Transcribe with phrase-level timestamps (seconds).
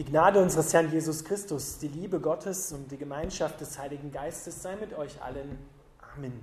[0.00, 4.62] Die Gnade unseres Herrn Jesus Christus, die Liebe Gottes und die Gemeinschaft des Heiligen Geistes
[4.62, 5.58] sei mit euch allen.
[6.16, 6.40] Amen.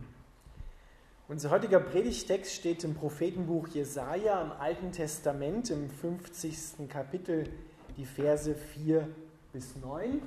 [1.27, 6.87] Unser heutiger Predigtext steht im Prophetenbuch Jesaja im Alten Testament im 50.
[6.87, 7.49] Kapitel,
[7.97, 9.07] die Verse 4
[9.51, 10.21] bis 9.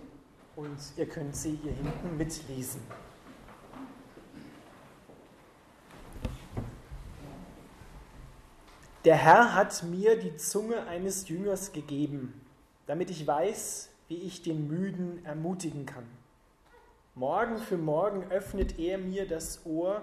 [0.57, 2.81] Und ihr könnt sie hier hinten mitlesen.
[9.05, 12.35] Der Herr hat mir die Zunge eines Jüngers gegeben
[12.91, 16.03] damit ich weiß, wie ich den Müden ermutigen kann.
[17.15, 20.03] Morgen für morgen öffnet er mir das Ohr,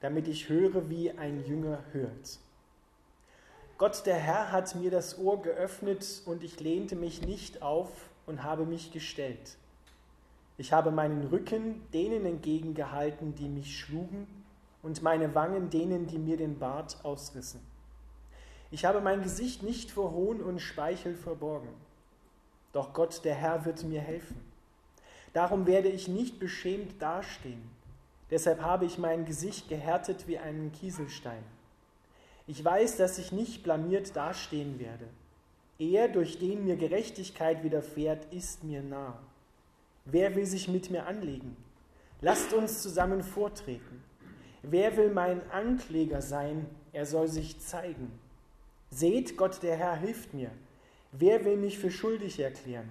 [0.00, 2.38] damit ich höre, wie ein Jünger hört.
[3.76, 7.90] Gott der Herr hat mir das Ohr geöffnet und ich lehnte mich nicht auf
[8.24, 9.58] und habe mich gestellt.
[10.56, 14.26] Ich habe meinen Rücken denen entgegengehalten, die mich schlugen,
[14.82, 17.60] und meine Wangen denen, die mir den Bart ausrissen.
[18.70, 21.68] Ich habe mein Gesicht nicht vor Hohn und Speichel verborgen.
[22.72, 24.40] Doch Gott, der Herr, wird mir helfen.
[25.32, 27.62] Darum werde ich nicht beschämt dastehen.
[28.30, 31.42] Deshalb habe ich mein Gesicht gehärtet wie einen Kieselstein.
[32.46, 35.06] Ich weiß, dass ich nicht blamiert dastehen werde.
[35.78, 39.18] Er, durch den mir Gerechtigkeit widerfährt, ist mir nah.
[40.04, 41.56] Wer will sich mit mir anlegen?
[42.20, 44.02] Lasst uns zusammen vortreten.
[44.62, 46.66] Wer will mein Ankläger sein?
[46.92, 48.12] Er soll sich zeigen.
[48.90, 50.50] Seht, Gott der Herr hilft mir.
[51.12, 52.88] Wer will mich für schuldig erklären?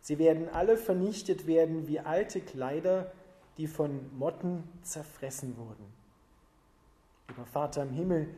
[0.00, 3.10] Sie werden alle vernichtet werden wie alte Kleider,
[3.56, 5.86] die von Motten zerfressen wurden.
[7.28, 8.28] Lieber Vater im Himmel,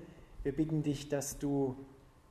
[0.45, 1.77] wir bitten dich, dass du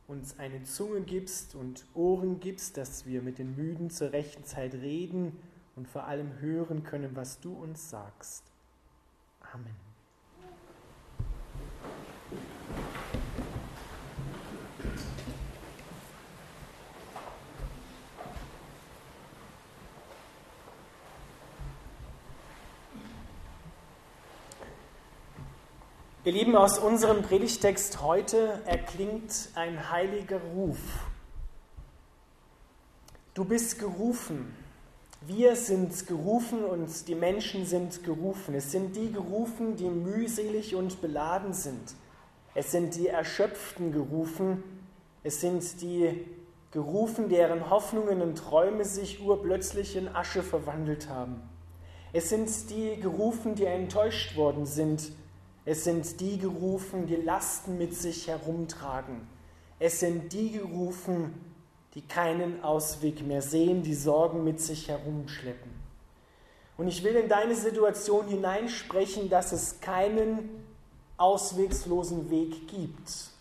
[0.07, 4.73] uns eine Zunge gibst und Ohren gibst, dass wir mit den Müden zur rechten Zeit
[4.73, 5.37] reden
[5.75, 8.43] und vor allem hören können, was du uns sagst.
[9.53, 9.86] Amen.
[26.27, 30.77] Ihr Lieben, aus unserem Predigtext heute erklingt ein heiliger Ruf.
[33.33, 34.53] Du bist gerufen.
[35.21, 38.55] Wir sind gerufen und die Menschen sind gerufen.
[38.55, 41.95] Es sind die gerufen, die mühselig und beladen sind.
[42.53, 44.61] Es sind die Erschöpften gerufen.
[45.23, 46.25] Es sind die
[46.71, 51.39] gerufen, deren Hoffnungen und Träume sich urplötzlich in Asche verwandelt haben.
[52.11, 55.13] Es sind die gerufen, die enttäuscht worden sind
[55.67, 59.27] es sind die gerufen, die Lasten mit sich herumtragen.
[59.79, 61.33] Es sind die gerufen,
[61.93, 65.69] die keinen Ausweg mehr sehen, die Sorgen mit sich herumschleppen.
[66.77, 70.63] Und ich will in deine Situation hineinsprechen, dass es keinen
[71.17, 73.31] auswegslosen Weg gibt.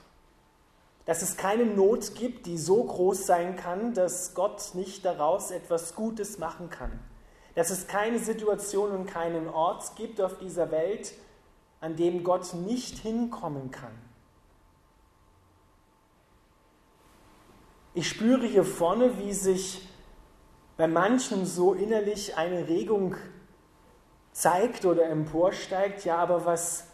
[1.04, 5.94] Dass es keine Not gibt, die so groß sein kann, dass Gott nicht daraus etwas
[5.94, 6.98] Gutes machen kann.
[7.54, 11.12] Dass es keine Situation und keinen Ort gibt auf dieser Welt,
[11.80, 13.92] an dem Gott nicht hinkommen kann.
[17.94, 19.88] Ich spüre hier vorne, wie sich
[20.76, 23.14] bei manchen so innerlich eine Regung
[24.32, 26.04] zeigt oder emporsteigt.
[26.04, 26.88] Ja, aber was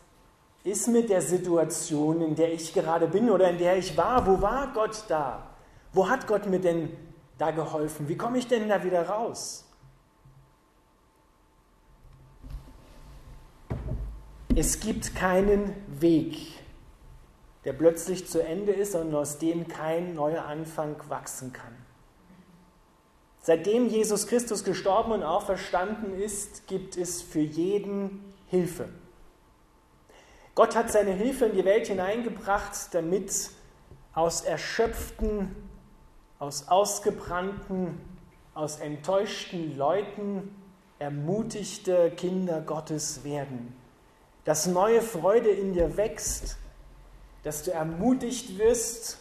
[0.62, 4.26] ist mit der Situation, in der ich gerade bin oder in der ich war?
[4.26, 5.50] Wo war Gott da?
[5.92, 6.96] Wo hat Gott mir denn
[7.36, 8.08] da geholfen?
[8.08, 9.64] Wie komme ich denn da wieder raus?
[14.54, 16.36] Es gibt keinen Weg,
[17.64, 21.74] der plötzlich zu Ende ist und aus dem kein neuer Anfang wachsen kann.
[23.40, 28.90] Seitdem Jesus Christus gestorben und auferstanden ist, gibt es für jeden Hilfe.
[30.54, 33.50] Gott hat seine Hilfe in die Welt hineingebracht, damit
[34.12, 35.56] aus erschöpften,
[36.38, 37.98] aus ausgebrannten,
[38.52, 40.54] aus enttäuschten Leuten
[40.98, 43.81] ermutigte Kinder Gottes werden
[44.44, 46.56] dass neue Freude in dir wächst,
[47.42, 49.18] dass du ermutigt wirst,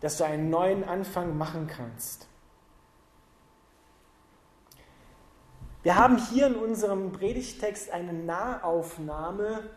[0.00, 2.28] dass du einen neuen Anfang machen kannst.
[5.82, 9.68] Wir haben hier in unserem Predigtext eine Nahaufnahme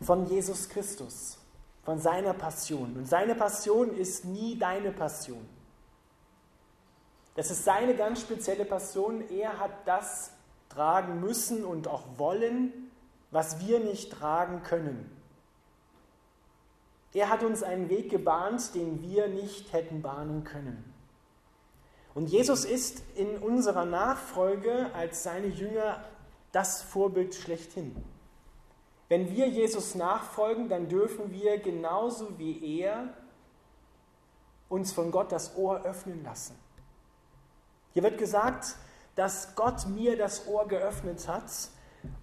[0.00, 1.38] von Jesus Christus,
[1.82, 2.96] von seiner Passion.
[2.96, 5.44] Und seine Passion ist nie deine Passion.
[7.34, 9.28] Das ist seine ganz spezielle Passion.
[9.28, 10.30] Er hat das
[10.68, 12.89] tragen müssen und auch wollen,
[13.30, 15.10] was wir nicht tragen können.
[17.12, 20.94] Er hat uns einen Weg gebahnt, den wir nicht hätten bahnen können.
[22.14, 26.04] Und Jesus ist in unserer Nachfolge als seine Jünger
[26.52, 27.96] das Vorbild schlechthin.
[29.08, 33.12] Wenn wir Jesus nachfolgen, dann dürfen wir genauso wie er
[34.68, 36.56] uns von Gott das Ohr öffnen lassen.
[37.92, 38.76] Hier wird gesagt,
[39.16, 41.50] dass Gott mir das Ohr geöffnet hat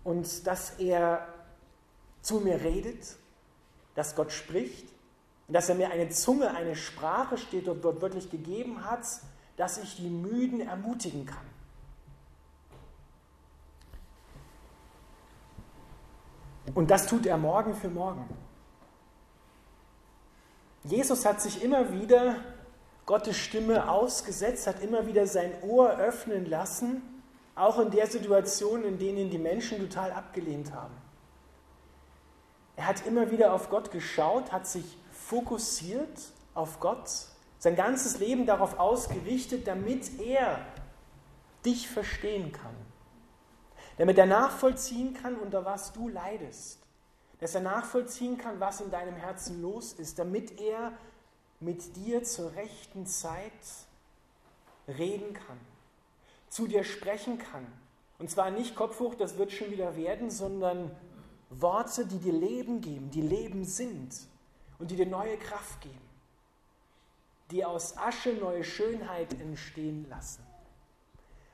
[0.04, 1.28] und dass er
[2.22, 3.18] zu mir redet,
[3.96, 4.88] dass Gott spricht
[5.48, 9.06] und dass er mir eine Zunge, eine Sprache steht und dort wirklich gegeben hat,
[9.56, 11.46] dass ich die Müden ermutigen kann.
[16.76, 18.28] Und das tut er morgen für morgen.
[20.84, 22.36] Jesus hat sich immer wieder
[23.06, 27.02] Gottes Stimme ausgesetzt, hat immer wieder sein Ohr öffnen lassen,
[27.58, 30.96] auch in der Situation, in denen die Menschen total abgelehnt haben.
[32.76, 37.10] Er hat immer wieder auf Gott geschaut, hat sich fokussiert auf Gott,
[37.58, 40.60] sein ganzes Leben darauf ausgerichtet, damit er
[41.66, 42.76] dich verstehen kann,
[43.98, 46.80] damit er nachvollziehen kann, unter was du leidest,
[47.40, 50.94] dass er nachvollziehen kann, was in deinem Herzen los ist, damit er
[51.60, 53.52] mit dir zur rechten Zeit
[54.88, 55.60] reden kann,
[56.50, 57.66] zu dir sprechen kann.
[58.20, 60.92] Und zwar nicht Kopf hoch, das wird schon wieder werden, sondern
[61.50, 64.16] Worte, die dir Leben geben, die Leben sind
[64.80, 66.02] und die dir neue Kraft geben,
[67.52, 70.44] die aus Asche neue Schönheit entstehen lassen.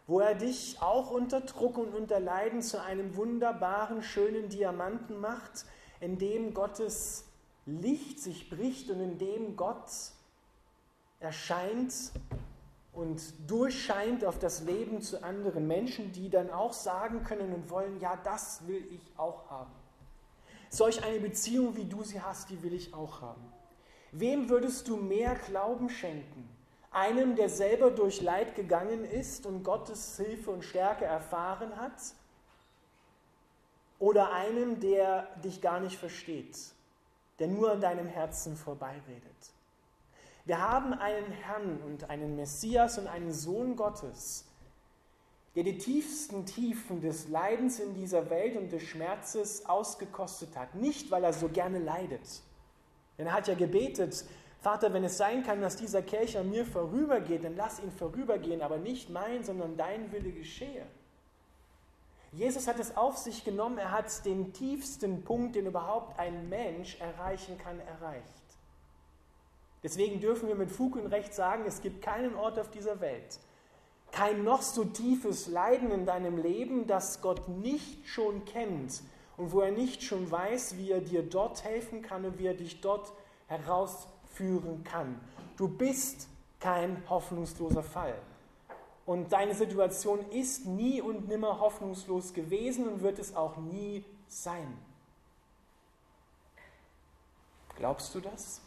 [0.07, 5.65] Wo er dich auch unter Druck und unter Leiden zu einem wunderbaren, schönen Diamanten macht,
[6.01, 7.25] in dem Gottes
[7.65, 9.89] Licht sich bricht und in dem Gott
[11.21, 11.93] erscheint
[12.93, 17.99] und durchscheint auf das Leben zu anderen Menschen, die dann auch sagen können und wollen,
[17.99, 19.71] ja, das will ich auch haben.
[20.69, 23.43] Solch eine Beziehung, wie du sie hast, die will ich auch haben.
[24.11, 26.47] Wem würdest du mehr Glauben schenken?
[26.91, 31.99] Einem, der selber durch Leid gegangen ist und Gottes Hilfe und Stärke erfahren hat?
[33.97, 36.57] Oder einem, der dich gar nicht versteht,
[37.39, 39.53] der nur an deinem Herzen vorbeiredet?
[40.45, 44.45] Wir haben einen Herrn und einen Messias und einen Sohn Gottes,
[45.55, 50.75] der die tiefsten Tiefen des Leidens in dieser Welt und des Schmerzes ausgekostet hat.
[50.75, 52.41] Nicht, weil er so gerne leidet.
[53.17, 54.25] Denn er hat ja gebetet,
[54.59, 58.61] Vater, wenn es sein kann, dass dieser Kelch an mir vorübergeht, dann lass ihn vorübergehen,
[58.61, 60.85] aber nicht mein, sondern dein Wille geschehe.
[62.33, 66.99] Jesus hat es auf sich genommen, er hat den tiefsten Punkt, den überhaupt ein Mensch
[66.99, 68.42] erreichen kann, erreicht.
[69.83, 73.39] Deswegen dürfen wir mit Fug und Recht sagen, es gibt keinen Ort auf dieser Welt,
[74.11, 79.01] kein noch so tiefes Leiden in deinem Leben, das Gott nicht schon kennt
[79.35, 82.53] und wo er nicht schon weiß, wie er dir dort helfen kann und wie er
[82.53, 83.11] dich dort
[83.47, 85.19] herausführen kann.
[85.57, 86.27] Du bist
[86.59, 88.15] kein hoffnungsloser Fall.
[89.05, 94.77] Und deine Situation ist nie und nimmer hoffnungslos gewesen und wird es auch nie sein.
[97.75, 98.61] Glaubst du das?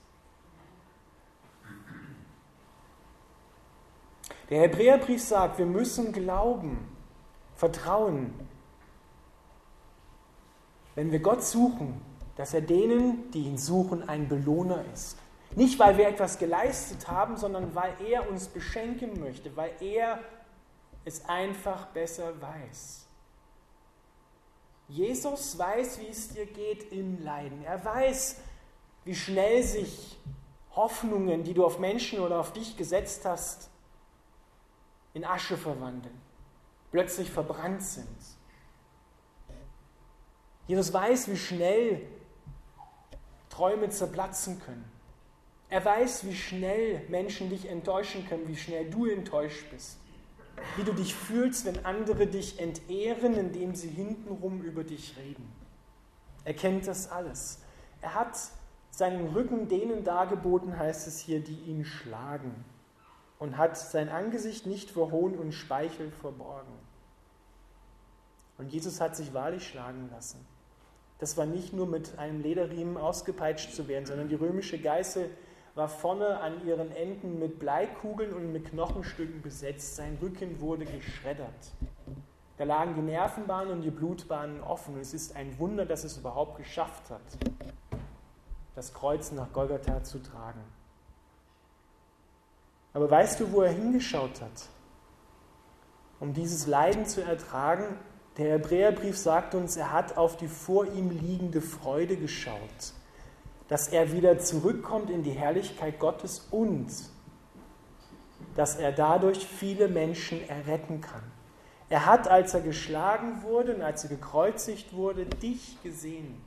[4.50, 6.88] Der Hebräerbrief sagt, wir müssen glauben,
[7.56, 8.32] vertrauen,
[10.94, 12.00] wenn wir Gott suchen,
[12.36, 15.18] dass er denen, die ihn suchen, ein Belohner ist.
[15.54, 20.20] Nicht, weil wir etwas geleistet haben, sondern weil er uns beschenken möchte, weil er
[21.04, 23.06] es einfach besser weiß.
[24.88, 27.64] Jesus weiß, wie es dir geht im Leiden.
[27.64, 28.36] Er weiß,
[29.04, 30.18] wie schnell sich
[30.74, 33.70] Hoffnungen, die du auf Menschen oder auf dich gesetzt hast,
[35.16, 36.14] in Asche verwandeln,
[36.90, 38.06] plötzlich verbrannt sind.
[40.66, 42.02] Jesus weiß, wie schnell
[43.48, 44.84] Träume zerplatzen können.
[45.70, 49.96] Er weiß, wie schnell Menschen dich enttäuschen können, wie schnell du enttäuscht bist.
[50.76, 55.50] Wie du dich fühlst, wenn andere dich entehren, indem sie hintenrum über dich reden.
[56.44, 57.62] Er kennt das alles.
[58.02, 58.36] Er hat
[58.90, 62.66] seinen Rücken denen dargeboten, heißt es hier, die ihn schlagen
[63.38, 66.72] und hat sein Angesicht nicht vor Hohn und Speichel verborgen.
[68.58, 70.44] Und Jesus hat sich wahrlich schlagen lassen.
[71.18, 75.30] Das war nicht nur mit einem Lederriemen ausgepeitscht zu werden, sondern die römische Geißel
[75.74, 79.96] war vorne an ihren Enden mit Bleikugeln und mit Knochenstücken besetzt.
[79.96, 81.72] Sein Rücken wurde geschreddert.
[82.56, 84.94] Da lagen die Nervenbahnen und die Blutbahnen offen.
[84.94, 87.20] Und es ist ein Wunder, dass es überhaupt geschafft hat,
[88.74, 90.60] das Kreuz nach Golgatha zu tragen.
[92.96, 94.70] Aber weißt du, wo er hingeschaut hat?
[96.18, 97.98] Um dieses Leiden zu ertragen,
[98.38, 102.94] der Hebräerbrief sagt uns, er hat auf die vor ihm liegende Freude geschaut,
[103.68, 106.90] dass er wieder zurückkommt in die Herrlichkeit Gottes und
[108.54, 111.22] dass er dadurch viele Menschen erretten kann.
[111.90, 116.42] Er hat, als er geschlagen wurde und als er gekreuzigt wurde, dich gesehen.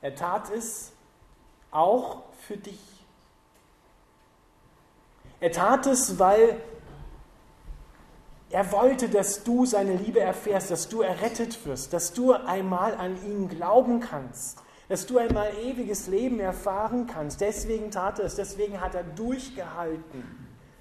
[0.00, 0.92] Er tat es
[1.72, 2.99] auch für dich.
[5.40, 6.60] Er tat es, weil
[8.52, 13.16] Er wollte, dass du seine Liebe erfährst, dass du errettet wirst, dass du einmal an
[13.24, 17.40] ihn glauben kannst, dass du einmal ewiges Leben erfahren kannst.
[17.40, 20.24] Deswegen tat er es, deswegen hat er durchgehalten.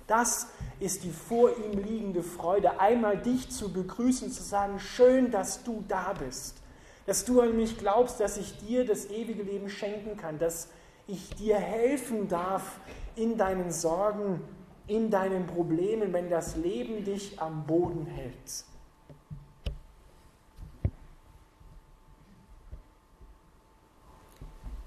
[0.07, 0.47] Das
[0.79, 5.83] ist die vor ihm liegende Freude, einmal dich zu begrüßen, zu sagen, schön, dass du
[5.87, 6.57] da bist,
[7.05, 10.69] dass du an mich glaubst, dass ich dir das ewige Leben schenken kann, dass
[11.09, 12.79] ich dir helfen darf
[13.15, 14.41] in deinen Sorgen,
[14.87, 18.65] in deinen Problemen, wenn das Leben dich am Boden hält.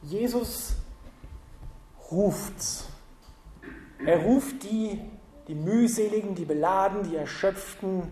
[0.03, 0.77] Jesus
[2.11, 2.85] ruft.
[4.05, 5.01] Er ruft die,
[5.47, 8.03] die mühseligen, die beladen, die erschöpften,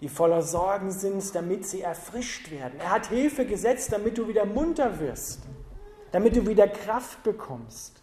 [0.00, 2.78] die voller Sorgen sind, damit sie erfrischt werden.
[2.78, 5.40] Er hat Hilfe gesetzt, damit du wieder munter wirst,
[6.12, 8.02] damit du wieder Kraft bekommst.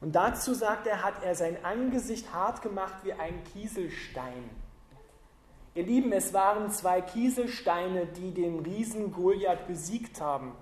[0.00, 4.48] Und dazu sagt er, hat er sein Angesicht hart gemacht wie ein Kieselstein.
[5.74, 10.52] Ihr Lieben, es waren zwei Kieselsteine, die den Riesen Goliath besiegt haben.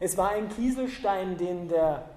[0.00, 2.10] Es war ein Kieselstein, den der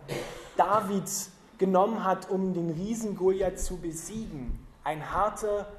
[0.58, 1.10] David
[1.58, 4.67] genommen hat, um den Riesen Goliath zu besiegen.
[4.84, 5.72] Ein harter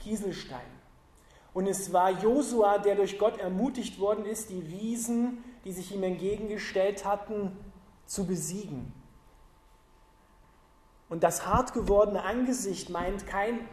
[0.00, 0.60] Kieselstein.
[1.54, 6.02] Und es war Josua, der durch Gott ermutigt worden ist, die Riesen, die sich ihm
[6.02, 7.54] entgegengestellt hatten,
[8.06, 8.90] zu besiegen.
[11.10, 13.68] Und das hart gewordene Angesicht meint kein,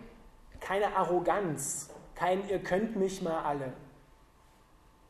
[0.59, 3.71] keine Arroganz, kein ihr könnt mich mal alle,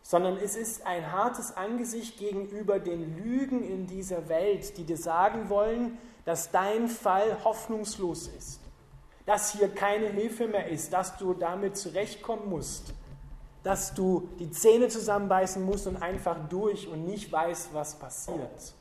[0.03, 5.49] sondern es ist ein hartes Angesicht gegenüber den Lügen in dieser Welt, die dir sagen
[5.49, 8.59] wollen, dass dein Fall hoffnungslos ist,
[9.25, 12.93] dass hier keine Hilfe mehr ist, dass du damit zurechtkommen musst,
[13.65, 18.73] dass du die Zähne zusammenbeißen musst und einfach durch und nicht weißt, was passiert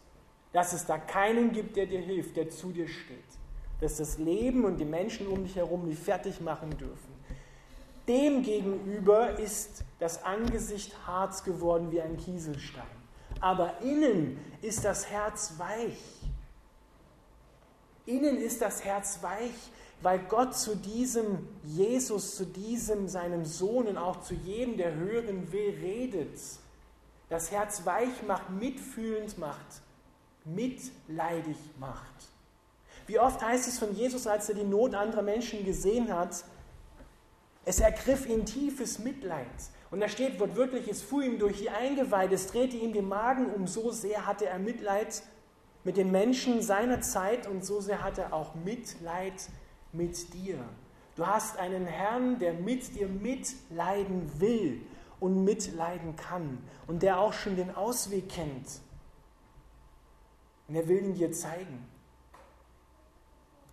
[0.54, 3.18] dass es da keinen gibt, der dir hilft, der zu dir steht.
[3.80, 7.12] Dass das Leben und die Menschen um dich herum dich fertig machen dürfen.
[8.06, 12.84] Demgegenüber ist das Angesicht hart geworden wie ein Kieselstein.
[13.40, 15.98] Aber innen ist das Herz weich.
[18.06, 19.72] Innen ist das Herz weich,
[20.04, 25.50] weil Gott zu diesem Jesus, zu diesem seinem Sohn und auch zu jedem, der hören
[25.50, 26.38] will, redet.
[27.28, 29.82] Das Herz weich macht, mitfühlend macht
[30.44, 32.28] mitleidig macht.
[33.06, 36.44] Wie oft heißt es von Jesus, als er die Not anderer Menschen gesehen hat,
[37.64, 39.46] es ergriff ihn tiefes Mitleid.
[39.90, 43.46] Und da steht wortwörtlich, es fuhr ihm durch die Eingeweide, es drehte ihm den Magen
[43.46, 45.22] um, so sehr hatte er Mitleid
[45.82, 49.34] mit den Menschen seiner Zeit und so sehr hat er auch Mitleid
[49.94, 50.58] mit dir.
[51.16, 54.82] Du hast einen Herrn, der mit dir mitleiden will
[55.20, 58.66] und mitleiden kann und der auch schon den Ausweg kennt
[60.68, 61.86] und er will ihn dir zeigen.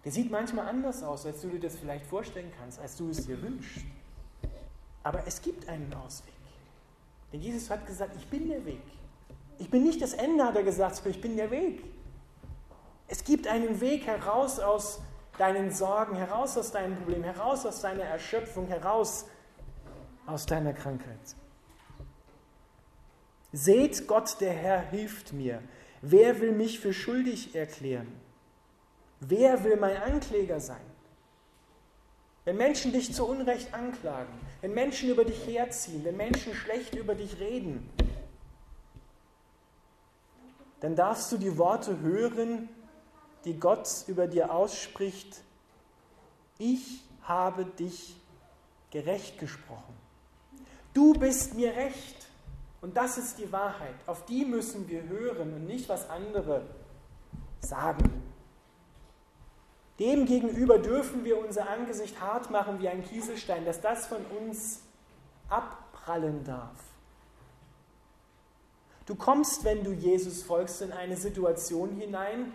[0.04, 3.26] Der sieht manchmal anders aus, als du dir das vielleicht vorstellen kannst, als du es
[3.26, 3.86] dir wünschst.
[5.04, 6.34] Aber es gibt einen Ausweg.
[7.32, 8.82] Denn Jesus hat gesagt, ich bin der Weg.
[9.58, 11.84] Ich bin nicht das Ende, hat er gesagt, aber ich bin der Weg.
[13.08, 15.02] Es gibt einen Weg heraus aus
[15.38, 19.26] deinen Sorgen, heraus aus deinem Problem, heraus aus deiner Erschöpfung, heraus
[20.26, 21.36] aus deiner Krankheit.
[23.52, 25.62] Seht, Gott, der Herr hilft mir.
[26.02, 28.08] Wer will mich für schuldig erklären?
[29.20, 30.82] Wer will mein Ankläger sein?
[32.44, 37.14] Wenn Menschen dich zu Unrecht anklagen, wenn Menschen über dich herziehen, wenn Menschen schlecht über
[37.14, 37.88] dich reden,
[40.80, 42.68] dann darfst du die Worte hören,
[43.46, 45.42] die Gott über dir ausspricht.
[46.58, 48.16] Ich habe dich
[48.92, 49.96] gerecht gesprochen.
[50.94, 52.28] Du bist mir recht.
[52.82, 53.96] Und das ist die Wahrheit.
[54.08, 56.64] Auf die müssen wir hören und nicht, was andere
[57.60, 58.24] sagen.
[60.00, 64.82] Demgegenüber dürfen wir unser Angesicht hart machen wie ein Kieselstein, dass das von uns
[65.48, 66.76] abprallen darf.
[69.06, 72.52] Du kommst, wenn du Jesus folgst, in eine Situation hinein,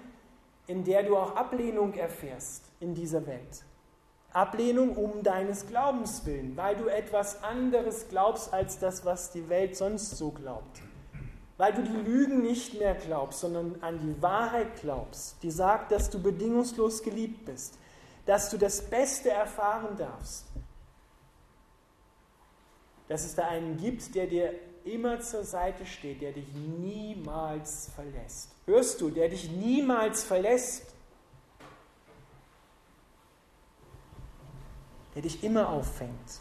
[0.67, 3.65] in der du auch Ablehnung erfährst in dieser Welt.
[4.33, 9.77] Ablehnung um deines Glaubens willen, weil du etwas anderes glaubst als das, was die Welt
[9.77, 10.83] sonst so glaubt.
[11.57, 16.11] Weil du die Lügen nicht mehr glaubst, sondern an die Wahrheit glaubst, die sagt, dass
[16.11, 17.79] du bedingungslos geliebt bist,
[18.27, 20.45] dass du das Beste erfahren darfst,
[23.09, 24.53] dass es da einen gibt, der dir
[24.87, 28.50] immer zur Seite steht, der dich niemals verlässt.
[28.66, 30.97] Hörst du, der dich niemals verlässt?
[35.16, 36.40] der dich immer auffängt,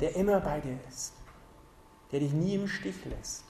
[0.00, 1.12] der immer bei dir ist,
[2.10, 3.44] der dich nie im Stich lässt.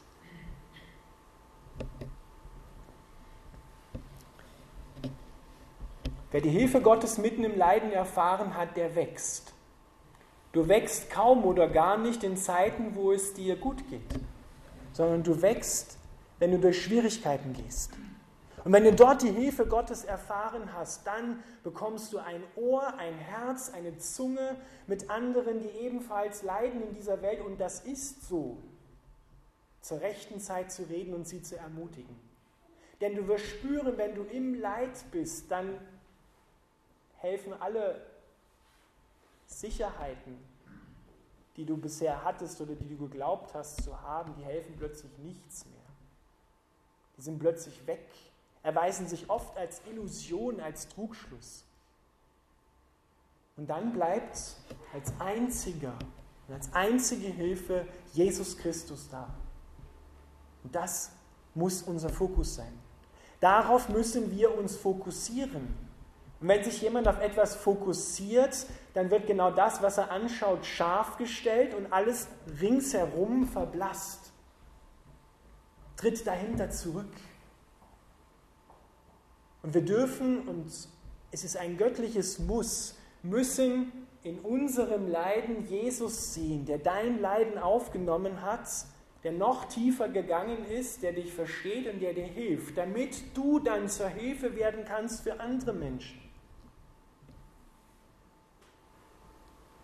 [6.32, 9.52] Wer die Hilfe Gottes mitten im Leiden erfahren hat, der wächst.
[10.50, 14.02] Du wächst kaum oder gar nicht in Zeiten, wo es dir gut geht,
[14.94, 15.98] sondern du wächst,
[16.38, 17.92] wenn du durch Schwierigkeiten gehst.
[18.64, 23.18] Und wenn du dort die Hilfe Gottes erfahren hast, dann bekommst du ein Ohr, ein
[23.18, 27.42] Herz, eine Zunge mit anderen, die ebenfalls leiden in dieser Welt.
[27.42, 28.56] Und das ist so,
[29.82, 32.16] zur rechten Zeit zu reden und sie zu ermutigen.
[33.02, 35.78] Denn du wirst spüren, wenn du im Leid bist, dann
[37.18, 38.00] helfen alle
[39.46, 40.38] Sicherheiten,
[41.56, 45.66] die du bisher hattest oder die du geglaubt hast zu haben, die helfen plötzlich nichts
[45.66, 45.74] mehr.
[47.16, 48.08] Die sind plötzlich weg,
[48.62, 51.64] erweisen sich oft als Illusion, als Trugschluss.
[53.56, 54.56] Und dann bleibt
[54.92, 55.96] als einziger
[56.52, 59.28] als einzige Hilfe Jesus Christus da.
[60.62, 61.12] Und das
[61.54, 62.72] muss unser Fokus sein.
[63.40, 65.74] Darauf müssen wir uns fokussieren.
[66.40, 71.16] Und wenn sich jemand auf etwas fokussiert, dann wird genau das, was er anschaut, scharf
[71.18, 72.28] gestellt und alles
[72.60, 74.32] ringsherum verblasst.
[75.96, 77.12] Tritt dahinter zurück.
[79.62, 80.66] Und wir dürfen, und
[81.32, 88.42] es ist ein göttliches Muss, müssen in unserem Leiden Jesus sehen, der dein Leiden aufgenommen
[88.42, 88.68] hat,
[89.24, 93.88] der noch tiefer gegangen ist, der dich versteht und der dir hilft, damit du dann
[93.88, 96.23] zur Hilfe werden kannst für andere Menschen.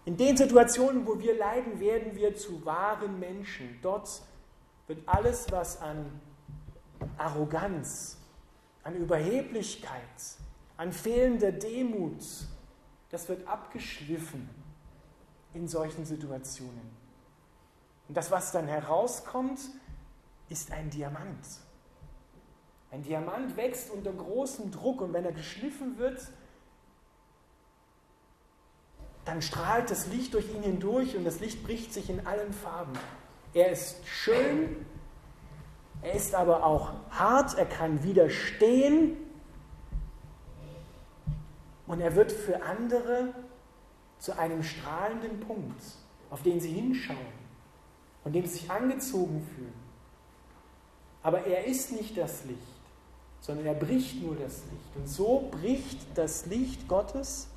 [0.04, 3.78] In den Situationen, wo wir leiden, werden wir zu wahren Menschen.
[3.82, 4.22] Dort
[4.86, 6.20] wird alles, was an
[7.18, 8.16] Arroganz,
[8.82, 10.00] an Überheblichkeit,
[10.76, 12.24] an fehlender Demut,
[13.10, 14.48] das wird abgeschliffen
[15.52, 16.98] in solchen Situationen.
[18.08, 19.60] Und das, was dann herauskommt,
[20.48, 21.46] ist ein Diamant.
[22.90, 26.20] Ein Diamant wächst unter großem Druck und wenn er geschliffen wird,
[29.30, 32.94] dann strahlt das Licht durch ihn hindurch und das Licht bricht sich in allen Farben.
[33.54, 34.84] Er ist schön,
[36.02, 39.16] er ist aber auch hart, er kann widerstehen
[41.86, 43.32] und er wird für andere
[44.18, 45.80] zu einem strahlenden Punkt,
[46.30, 47.16] auf den sie hinschauen,
[48.24, 49.80] von dem sie sich angezogen fühlen.
[51.22, 52.58] Aber er ist nicht das Licht,
[53.40, 54.96] sondern er bricht nur das Licht.
[54.96, 57.49] Und so bricht das Licht Gottes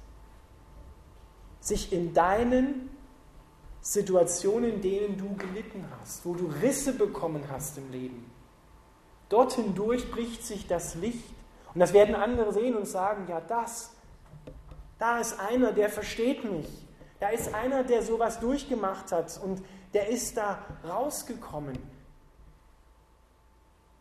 [1.63, 2.89] sich in deinen
[3.82, 8.30] Situationen, in denen du gelitten hast, wo du Risse bekommen hast im Leben.
[9.30, 11.34] Dort hindurch bricht sich das Licht.
[11.73, 13.91] Und das werden andere sehen und sagen, ja, das,
[14.99, 16.67] da ist einer, der versteht mich.
[17.19, 21.78] Da ist einer, der sowas durchgemacht hat und der ist da rausgekommen.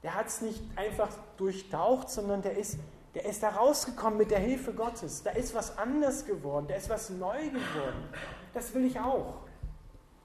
[0.03, 2.79] Der hat es nicht einfach durchtaucht, sondern der ist
[3.15, 5.23] der ist da rausgekommen mit der Hilfe Gottes.
[5.23, 8.09] Da ist was anders geworden, da ist was neu geworden.
[8.55, 9.43] Das will ich auch.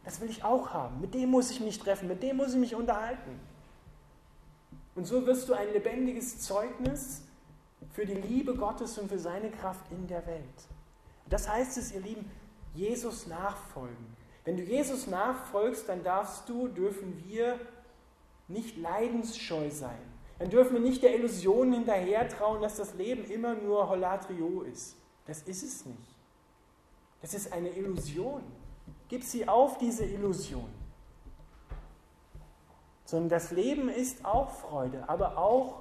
[0.06, 1.02] Das will ich auch haben.
[1.02, 3.40] Mit dem muss ich mich treffen, mit dem muss ich mich unterhalten.
[4.96, 7.24] Und so wirst du ein lebendiges Zeugnis
[7.92, 10.44] für die Liebe Gottes und für seine Kraft in der Welt.
[11.30, 12.32] Das heißt es, ihr Lieben,
[12.74, 14.16] Jesus nachfolgen.
[14.46, 17.60] Wenn du Jesus nachfolgst, dann darfst du, dürfen wir
[18.48, 20.00] nicht leidensscheu sein
[20.40, 24.96] dann dürfen wir nicht der Illusion hinterher trauen, dass das Leben immer nur Holatrio ist.
[25.26, 26.16] Das ist es nicht.
[27.22, 28.42] Das ist eine Illusion.
[29.10, 30.70] Gib sie auf, diese Illusion.
[33.06, 35.80] Sondern das Leben ist auch Freude, aber auch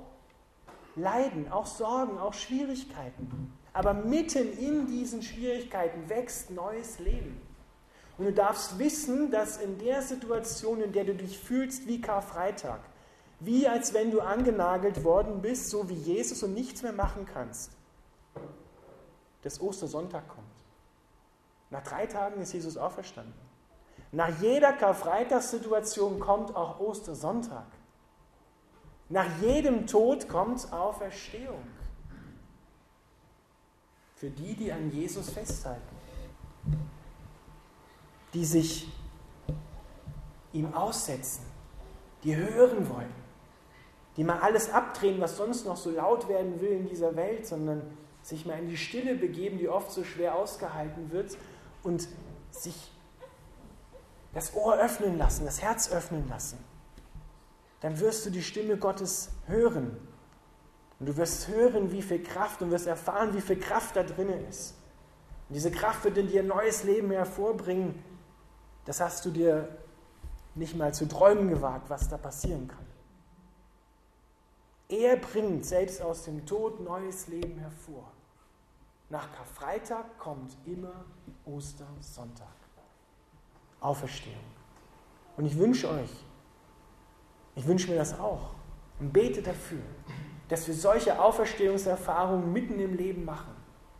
[0.94, 3.52] Leiden, auch Sorgen, auch Schwierigkeiten.
[3.74, 7.40] Aber mitten in diesen Schwierigkeiten wächst neues Leben.
[8.16, 12.80] Und du darfst wissen, dass in der Situation, in der du dich fühlst wie Karfreitag,
[13.40, 17.72] wie als wenn du angenagelt worden bist, so wie Jesus und nichts mehr machen kannst.
[19.42, 20.46] Dass Ostersonntag kommt.
[21.70, 23.34] Nach drei Tagen ist Jesus auferstanden.
[24.12, 27.66] Nach jeder Karfreitagssituation kommt auch Ostersonntag.
[29.08, 31.62] Nach jedem Tod kommt Auferstehung.
[34.14, 35.82] Für die, die an Jesus festhalten,
[38.32, 38.88] die sich
[40.52, 41.44] ihm aussetzen,
[42.24, 43.25] die hören wollen
[44.16, 47.82] die mal alles abdrehen, was sonst noch so laut werden will in dieser Welt, sondern
[48.22, 51.36] sich mal in die Stille begeben, die oft so schwer ausgehalten wird
[51.82, 52.08] und
[52.50, 52.90] sich
[54.32, 56.58] das Ohr öffnen lassen, das Herz öffnen lassen.
[57.80, 59.96] Dann wirst du die Stimme Gottes hören.
[60.98, 64.30] Und du wirst hören, wie viel Kraft und wirst erfahren, wie viel Kraft da drin
[64.48, 64.74] ist.
[65.48, 68.02] Und diese Kraft wird in dir ein neues Leben hervorbringen.
[68.86, 69.68] Das hast du dir
[70.54, 72.85] nicht mal zu träumen gewagt, was da passieren kann.
[74.88, 78.04] Er bringt selbst aus dem Tod neues Leben hervor.
[79.08, 81.04] Nach Karfreitag kommt immer
[81.44, 82.46] Ostersonntag.
[83.80, 84.36] Auferstehung.
[85.36, 86.10] Und ich wünsche euch,
[87.56, 88.50] ich wünsche mir das auch
[89.00, 89.82] und bete dafür,
[90.48, 93.54] dass wir solche Auferstehungserfahrungen mitten im Leben machen,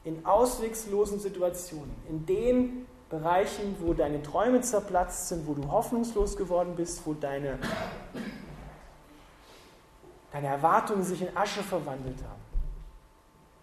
[0.05, 6.75] in auswegslosen Situationen, in den Bereichen, wo deine Träume zerplatzt sind, wo du hoffnungslos geworden
[6.77, 7.59] bist, wo deine,
[10.33, 12.43] deine Erwartungen sich in Asche verwandelt haben.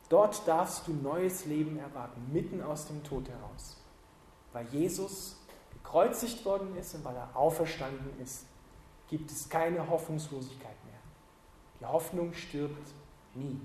[0.10, 3.82] Dort darfst du neues Leben erwarten, mitten aus dem Tod heraus,
[4.52, 5.38] weil Jesus
[5.72, 8.46] gekreuzigt worden ist und weil er auferstanden ist,
[9.10, 11.00] gibt es keine Hoffnungslosigkeit mehr.
[11.80, 12.88] Die Hoffnung stirbt
[13.34, 13.60] nie.